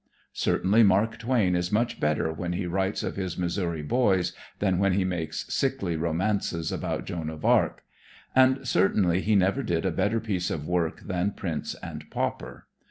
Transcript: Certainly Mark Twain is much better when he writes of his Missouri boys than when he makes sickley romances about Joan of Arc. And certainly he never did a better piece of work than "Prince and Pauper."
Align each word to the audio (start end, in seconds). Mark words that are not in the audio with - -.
Certainly 0.33 0.81
Mark 0.81 1.19
Twain 1.19 1.55
is 1.55 1.71
much 1.71 1.99
better 1.99 2.33
when 2.33 2.53
he 2.53 2.65
writes 2.65 3.03
of 3.03 3.17
his 3.17 3.37
Missouri 3.37 3.83
boys 3.83 4.33
than 4.57 4.79
when 4.79 4.93
he 4.93 5.03
makes 5.05 5.45
sickley 5.53 5.95
romances 5.95 6.71
about 6.71 7.05
Joan 7.05 7.29
of 7.29 7.45
Arc. 7.45 7.83
And 8.35 8.67
certainly 8.67 9.21
he 9.21 9.35
never 9.35 9.61
did 9.61 9.85
a 9.85 9.91
better 9.91 10.19
piece 10.19 10.49
of 10.49 10.65
work 10.67 11.01
than 11.01 11.33
"Prince 11.33 11.75
and 11.83 12.09
Pauper." 12.09 12.65